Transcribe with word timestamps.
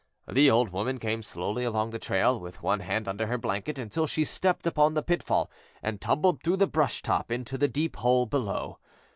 The 0.27 0.49
old 0.49 0.69
woman 0.71 0.97
came 0.97 1.21
slowly 1.21 1.63
along 1.63 1.91
the 1.91 1.99
trail, 1.99 2.39
with 2.39 2.63
one 2.63 2.79
hand 2.79 3.07
under 3.07 3.27
her 3.27 3.37
blanket, 3.37 3.77
until 3.77 4.07
she 4.07 4.25
stepped 4.25 4.65
upon 4.65 4.95
the 4.95 5.03
pitfall 5.03 5.51
and 5.83 6.01
tumbled 6.01 6.41
through 6.41 6.57
the 6.57 6.65
brush 6.65 7.03
top 7.03 7.31
into 7.31 7.55
the 7.55 7.67
deep 7.67 7.97
hole 7.97 8.25
below. 8.25 8.79